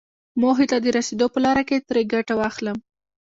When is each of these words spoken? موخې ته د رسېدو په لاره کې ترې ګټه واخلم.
موخې 0.41 0.65
ته 0.71 0.77
د 0.81 0.85
رسېدو 0.97 1.25
په 1.33 1.39
لاره 1.45 1.63
کې 1.67 1.77
ترې 1.87 2.03
ګټه 2.13 2.33
واخلم. 2.37 2.77